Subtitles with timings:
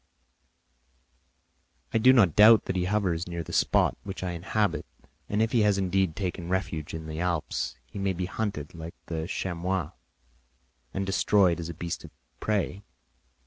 [1.93, 4.83] "I do not doubt that he hovers near the spot which I inhabit,
[5.29, 8.95] and if he has indeed taken refuge in the Alps, he may be hunted like
[9.05, 9.91] the chamois
[10.91, 12.09] and destroyed as a beast of
[12.39, 12.81] prey.